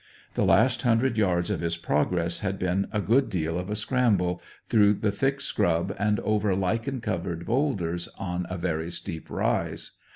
[0.33, 4.41] The last hundred yards of his progress had been a good deal of a scramble,
[4.67, 9.97] through thick scrub and over lichen covered boulders, on a very steep rise.